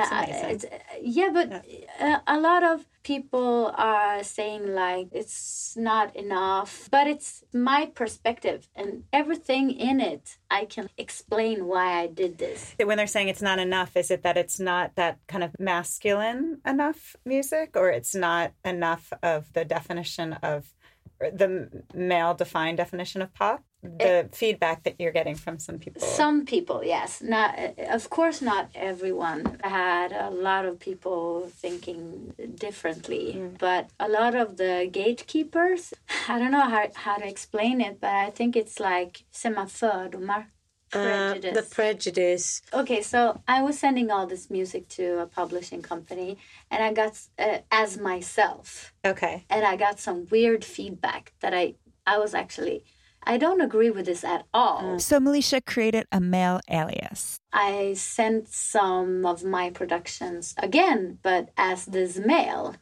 it's 0.52 0.66
uh, 0.66 0.70
yeah 1.02 1.30
but 1.34 1.66
uh, 2.00 2.20
a 2.28 2.40
lot 2.40 2.64
of 2.64 2.86
people 3.04 3.74
are 3.76 4.24
saying 4.24 4.76
like 4.76 5.08
it's 5.12 5.76
not 5.78 6.16
enough 6.16 6.90
but 6.92 7.08
it's 7.08 7.44
my 7.54 7.86
perspective 7.86 8.68
and 8.76 9.04
everything 9.14 9.72
in 9.72 10.00
it. 10.00 10.38
I 10.52 10.66
can 10.66 10.90
explain 10.98 11.66
why 11.66 12.02
i 12.02 12.08
did 12.08 12.38
this. 12.38 12.76
When 12.84 12.98
they're 12.98 13.08
saying 13.08 13.30
it's 13.30 13.42
not 13.42 13.60
enough, 13.60 13.96
is 13.96 14.12
it 14.12 14.24
that 14.24 14.38
it's 14.38 14.60
not 14.60 14.96
that 14.96 15.20
kind 15.28 15.44
of 15.44 15.52
masculine 15.60 16.62
enough 16.66 17.16
music, 17.26 17.76
or 17.76 17.90
it's 17.90 18.16
not 18.16 18.52
enough 18.66 19.12
of 19.22 19.54
the 19.54 19.66
definition 19.66 20.34
of 20.34 20.74
the 21.20 21.84
male 21.94 22.34
defined 22.34 22.78
definition 22.78 23.22
of 23.22 23.34
pop? 23.34 23.64
The 23.82 24.28
feedback 24.34 24.84
that 24.84 24.96
you're 25.00 25.14
getting 25.14 25.36
from 25.36 25.58
some 25.60 25.80
people. 25.80 26.02
some 26.02 26.46
people 26.46 26.84
yes 26.84 27.22
not 27.22 27.50
of 27.90 28.10
course 28.10 28.42
not 28.42 28.68
everyone 28.76 29.58
I 29.64 29.70
had 29.70 30.12
a 30.12 30.30
lot 30.30 30.66
of 30.66 30.80
people 30.80 31.50
thinking 31.62 32.34
differently 32.56 33.42
but 33.58 33.90
a 34.00 34.10
lot 34.10 34.36
of 34.36 34.58
the 34.58 34.90
gatekeepers 34.92 35.94
i 36.28 36.38
don't 36.40 36.52
know 36.52 36.68
how, 36.76 36.88
how 36.96 37.18
to 37.18 37.28
explain 37.28 37.80
it 37.82 38.00
but 38.02 38.14
i 38.28 38.30
think 38.30 38.56
it's 38.56 38.80
like 38.80 39.24
sema 39.32 39.66
fördomar 39.66 40.46
Uh, 40.92 40.98
prejudice 41.04 41.54
the 41.60 41.76
prejudice. 41.76 42.62
okay 42.74 43.02
so 43.02 43.20
i 43.48 43.62
was 43.62 43.78
sending 43.80 44.10
all 44.12 44.26
this 44.28 44.50
music 44.50 44.84
to 44.98 45.04
a 45.22 45.28
publishing 45.40 45.82
company 45.84 46.36
and 46.72 46.80
i 46.84 46.92
got 47.02 47.14
uh, 47.38 47.60
as 47.72 47.98
myself 47.98 48.92
okay. 49.06 49.36
and 49.50 49.64
i 49.74 49.76
got 49.78 50.00
some 50.00 50.26
weird 50.32 50.66
feedback 50.66 51.24
that 51.42 51.54
i 51.54 51.76
i 52.08 52.18
was 52.18 52.34
actually 52.34 52.84
i 53.24 53.38
don't 53.38 53.62
agree 53.62 53.90
with 53.90 54.06
this 54.06 54.24
at 54.24 54.46
all 54.54 54.82
mm. 54.84 55.00
So 55.10 55.20
Melisha 55.20 55.66
created 55.66 56.06
a 56.12 56.20
male 56.20 56.60
alias. 56.70 57.40
I 57.52 57.94
sent 57.96 58.48
some 58.50 59.26
of 59.26 59.44
my 59.44 59.70
productions 59.70 60.54
again, 60.58 61.18
but 61.24 61.50
as 61.58 61.86
this 61.86 62.18
male. 62.20 62.76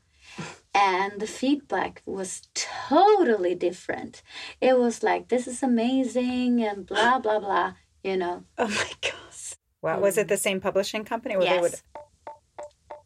And 0.73 1.19
the 1.19 1.28
feedback 1.28 2.02
was 2.06 2.41
totally 2.54 3.56
different. 3.56 4.21
It 4.62 4.78
was 4.78 5.04
like, 5.04 5.30
this 5.30 5.47
is 5.47 5.63
amazing 5.63 6.63
and 6.63 6.86
blah, 6.86 7.19
blah, 7.19 7.39
blah, 7.39 7.73
you 8.04 8.17
know. 8.17 8.43
Oh 8.58 8.67
my 8.67 8.91
gosh. 9.02 9.54
Wow. 9.82 10.00
Was 10.00 10.17
it 10.17 10.28
the 10.28 10.38
same 10.38 10.60
publishing 10.60 11.06
company? 11.06 11.38
Where 11.38 11.47
they 11.47 11.62
yes. 11.62 11.84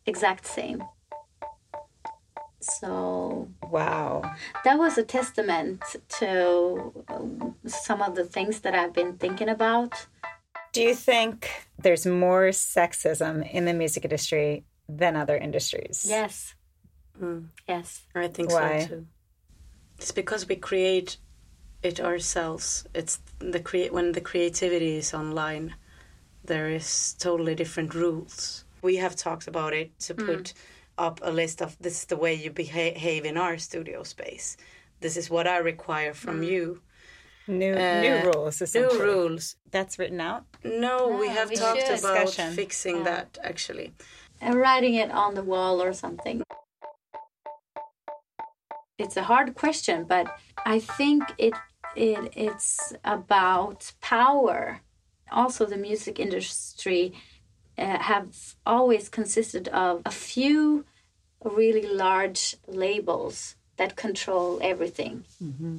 Exact 0.05 0.45
same. 0.45 0.83
So 2.61 3.49
wow. 3.69 4.21
that 4.63 4.77
was 4.77 4.97
a 4.97 5.03
testament 5.03 5.83
to 6.19 7.03
um, 7.07 7.55
some 7.65 8.01
of 8.01 8.15
the 8.15 8.23
things 8.23 8.61
that 8.61 8.75
I've 8.75 8.93
been 8.93 9.17
thinking 9.17 9.49
about. 9.49 10.05
Do 10.71 10.81
you 10.81 10.95
think 10.95 11.49
there's 11.77 12.05
more 12.05 12.49
sexism 12.49 13.49
in 13.51 13.65
the 13.65 13.73
music 13.73 14.05
industry 14.05 14.63
than 14.87 15.15
other 15.15 15.37
industries? 15.37 16.05
Yes. 16.07 16.55
Yes. 17.67 18.05
I 18.15 18.27
think 18.27 18.51
Why? 18.51 18.79
so 18.79 18.87
too. 18.87 19.07
It's 19.97 20.11
because 20.11 20.47
we 20.47 20.55
create 20.55 21.17
it 21.83 21.99
ourselves. 21.99 22.85
It's 22.93 23.19
the 23.39 23.59
create 23.59 23.91
when 23.91 24.11
the 24.11 24.21
creativity 24.21 24.97
is 24.97 25.13
online, 25.13 25.75
there 26.43 26.69
is 26.69 27.15
totally 27.19 27.55
different 27.55 27.93
rules. 27.93 28.65
We 28.81 28.95
have 28.97 29.15
talked 29.15 29.47
about 29.47 29.73
it 29.73 29.97
to 30.01 30.15
put 30.15 30.53
up 31.01 31.19
a 31.23 31.31
list 31.31 31.61
of 31.61 31.77
this 31.79 31.95
is 32.01 32.05
the 32.05 32.15
way 32.23 32.33
you 32.33 32.51
behave 32.51 33.25
in 33.25 33.37
our 33.37 33.57
studio 33.57 34.03
space. 34.03 34.55
This 34.99 35.17
is 35.17 35.29
what 35.29 35.47
I 35.47 35.57
require 35.57 36.13
from 36.13 36.43
you. 36.43 36.63
New 37.47 37.73
Uh, 37.73 38.01
new 38.07 38.17
rules. 38.31 38.55
New 38.75 38.91
rules. 39.07 39.55
That's 39.75 39.97
written 39.99 40.21
out. 40.21 40.43
No, 40.63 40.95
we 41.21 41.27
have 41.37 41.49
we 41.49 41.55
talked 41.55 41.81
should. 41.87 41.99
about 41.99 42.25
Discussion. 42.27 42.53
fixing 42.61 42.97
that 43.09 43.37
actually. 43.51 43.87
and 44.43 44.55
writing 44.65 44.95
it 45.03 45.11
on 45.11 45.31
the 45.35 45.43
wall 45.51 45.75
or 45.85 45.93
something. 45.93 46.37
It's 49.03 49.17
a 49.17 49.23
hard 49.23 49.55
question, 49.63 49.97
but 50.13 50.25
I 50.73 50.79
think 50.79 51.21
it 51.37 51.53
it 51.95 52.19
it's 52.47 52.93
about 53.03 53.79
power. 54.01 54.59
Also, 55.31 55.65
the 55.65 55.77
music 55.89 56.15
industry 56.19 57.03
uh, 57.77 57.97
have 58.11 58.29
always 58.65 59.09
consisted 59.09 59.65
of 59.69 59.93
a 60.05 60.11
few 60.11 60.85
really 61.43 61.87
large 61.87 62.55
labels 62.67 63.55
that 63.77 63.95
control 63.95 64.59
everything, 64.61 65.25
mm-hmm. 65.43 65.77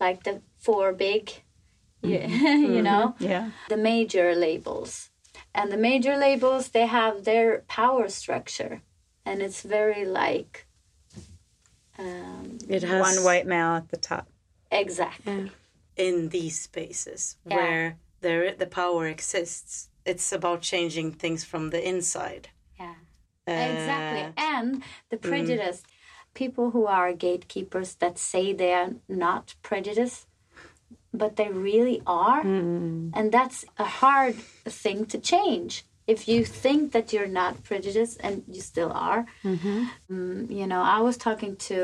like 0.00 0.24
the 0.24 0.40
four 0.58 0.92
big, 0.92 1.30
you, 2.02 2.18
mm-hmm. 2.18 2.72
you 2.74 2.82
know 2.82 3.14
mm-hmm. 3.14 3.24
Yeah. 3.24 3.50
the 3.68 3.76
major 3.76 4.34
labels 4.34 5.10
and 5.54 5.70
the 5.70 5.76
major 5.76 6.16
labels 6.16 6.68
they 6.68 6.86
have 6.86 7.24
their 7.24 7.58
power 7.68 8.08
structure 8.08 8.80
and 9.26 9.42
it's 9.42 9.62
very 9.62 10.04
like 10.06 10.66
um, 11.98 12.58
It 12.68 12.82
has 12.82 13.16
One 13.16 13.24
white 13.24 13.46
male 13.46 13.74
at 13.76 13.90
the 13.90 13.96
top. 13.96 14.28
exactly 14.70 15.50
in 15.96 16.30
these 16.30 16.58
spaces 16.58 17.36
Yeah. 17.44 17.56
where 17.56 17.96
there 18.20 18.54
the 18.54 18.66
power 18.66 19.06
exists. 19.06 19.88
It's 20.06 20.32
about 20.32 20.62
changing 20.62 21.12
things 21.12 21.44
from 21.44 21.70
the 21.70 21.86
inside. 21.86 22.48
Yeah 23.50 23.62
Uh, 23.66 23.72
exactly 23.72 24.22
and 24.36 24.82
the 25.10 25.16
prejudice. 25.30 25.82
People 26.34 26.70
who 26.70 26.86
are 26.86 27.12
gatekeepers 27.12 27.90
that 27.96 28.16
say 28.18 28.52
they 28.52 28.72
are 28.72 28.90
not 29.08 29.54
prejudiced 29.62 30.26
but 31.12 31.36
they 31.36 31.48
really 31.48 31.98
are 32.06 32.42
and 33.12 33.32
that's 33.32 33.64
a 33.78 33.84
hard 34.02 34.36
thing 34.82 35.04
to 35.06 35.18
change. 35.18 35.84
If 36.06 36.28
you 36.28 36.44
think 36.44 36.92
that 36.92 37.12
you're 37.12 37.34
not 37.42 37.62
prejudiced 37.64 38.16
and 38.26 38.34
you 38.54 38.60
still 38.60 38.92
are 39.10 39.26
um, 40.10 40.46
you 40.58 40.66
know 40.66 40.82
i 40.82 40.98
was 41.08 41.16
talking 41.16 41.56
to 41.68 41.78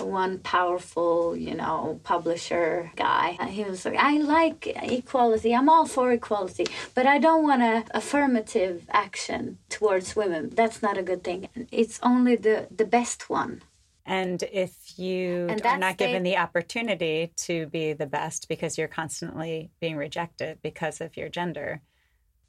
one 0.00 0.38
powerful, 0.38 1.36
you 1.36 1.54
know, 1.54 2.00
publisher 2.04 2.90
guy. 2.96 3.36
Uh, 3.38 3.46
he 3.46 3.64
was 3.64 3.84
like, 3.84 3.96
I 3.96 4.18
like 4.18 4.66
equality. 4.66 5.54
I'm 5.54 5.68
all 5.68 5.86
for 5.86 6.12
equality, 6.12 6.66
but 6.94 7.06
I 7.06 7.18
don't 7.18 7.42
want 7.42 7.62
a 7.62 7.84
affirmative 7.92 8.86
action 8.90 9.58
towards 9.68 10.16
women. 10.16 10.50
That's 10.50 10.82
not 10.82 10.98
a 10.98 11.02
good 11.02 11.22
thing. 11.24 11.48
It's 11.70 11.98
only 12.02 12.36
the 12.36 12.68
the 12.74 12.84
best 12.84 13.30
one. 13.30 13.62
And 14.06 14.42
if 14.52 14.98
you 14.98 15.46
And 15.48 15.64
are 15.64 15.78
not 15.78 15.96
given 15.96 16.24
the 16.24 16.36
opportunity 16.36 17.32
to 17.46 17.66
be 17.66 17.92
the 17.92 18.06
best 18.06 18.48
because 18.48 18.76
you're 18.76 18.88
constantly 18.88 19.70
being 19.80 19.96
rejected 19.96 20.58
because 20.62 21.00
of 21.00 21.16
your 21.16 21.28
gender, 21.28 21.82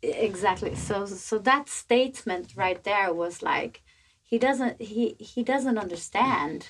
exactly 0.02 0.74
so 0.76 1.06
so 1.06 1.38
that 1.38 1.70
statement 1.70 2.54
right 2.56 2.84
there 2.84 3.14
was 3.14 3.44
like 3.44 3.84
he 4.24 4.38
doesn't 4.40 4.82
he 4.82 5.16
he 5.20 5.44
doesn't 5.44 5.78
understand 5.78 6.70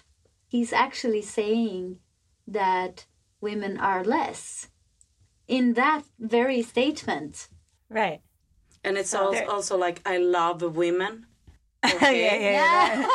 he's 0.52 0.74
actually 0.74 1.22
saying 1.22 1.98
that 2.46 3.06
women 3.40 3.80
are 3.80 4.04
less 4.04 4.68
in 5.48 5.74
that 5.74 6.04
very 6.20 6.62
statement 6.62 7.48
right? 7.92 8.22
And 8.84 8.98
it's 8.98 9.14
also, 9.14 9.46
also 9.48 9.78
like 9.78 10.02
I 10.06 10.18
love 10.18 10.62
women. 10.62 11.28
yeah, 11.86 11.96
Okay. 11.96 12.22
yeah, 12.54 12.94
yeah. 12.94 13.06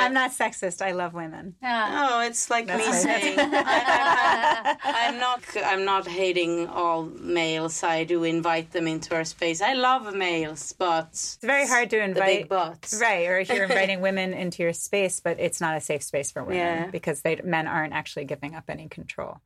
Uh, 0.00 0.04
I'm 0.04 0.12
not 0.14 0.30
sexist. 0.30 0.80
I 0.80 0.92
love 0.92 1.12
women. 1.12 1.56
No, 1.60 2.20
it's 2.20 2.48
like 2.50 2.66
me 2.66 2.72
That's 2.76 3.04
right. 3.04 3.22
saying 3.22 3.38
I, 3.42 4.76
am 5.08 5.18
not. 5.18 5.40
I'm 5.64 5.84
not 5.84 6.06
hating 6.06 6.68
all 6.68 7.02
males. 7.04 7.82
I 7.82 8.04
do 8.04 8.22
invite 8.22 8.70
them 8.70 8.86
into 8.86 9.14
our 9.16 9.24
space. 9.24 9.60
I 9.60 9.72
love 9.72 10.14
males, 10.14 10.72
but 10.78 11.08
It's 11.10 11.38
very 11.42 11.66
hard 11.66 11.90
to 11.90 11.96
the 11.96 12.04
invite 12.04 12.42
big 12.42 12.48
butts. 12.48 12.96
Right, 13.00 13.26
or 13.26 13.38
if 13.40 13.48
you're 13.48 13.64
inviting 13.70 14.00
women 14.00 14.34
into 14.34 14.62
your 14.62 14.72
space, 14.72 15.18
but 15.18 15.40
it's 15.40 15.60
not 15.60 15.76
a 15.76 15.80
safe 15.80 16.04
space 16.04 16.30
for 16.30 16.44
women 16.44 16.58
Yeah. 16.58 16.86
because 16.90 17.22
they 17.22 17.40
men 17.42 17.66
aren't 17.66 17.92
actually 17.92 18.26
giving 18.26 18.54
up 18.54 18.64
any 18.68 18.88
control. 18.88 19.40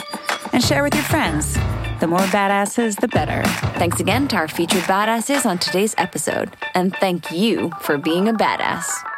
And 0.52 0.62
share 0.62 0.84
with 0.84 0.94
your 0.94 1.02
friends. 1.04 1.54
The 2.00 2.06
more 2.06 2.20
badasses, 2.20 3.00
the 3.00 3.08
better. 3.08 3.42
Thanks 3.78 3.98
again 4.00 4.28
to 4.28 4.36
our 4.36 4.48
featured 4.48 4.82
badasses 4.82 5.44
on 5.44 5.58
today's 5.58 5.96
episode. 5.98 6.56
And 6.74 6.94
thank 6.96 7.32
you 7.32 7.72
for 7.80 7.98
being 7.98 8.28
a 8.28 8.32
badass. 8.32 9.11